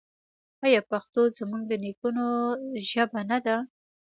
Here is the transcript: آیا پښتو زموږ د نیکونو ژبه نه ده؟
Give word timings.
آیا 0.65 0.81
پښتو 0.91 1.21
زموږ 1.37 1.63
د 1.67 1.73
نیکونو 1.83 2.25
ژبه 2.91 3.21
نه 3.29 3.37
ده؟ 3.45 3.55